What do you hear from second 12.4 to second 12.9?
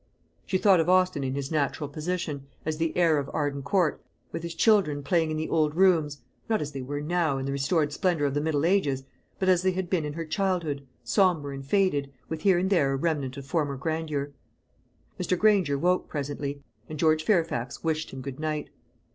here and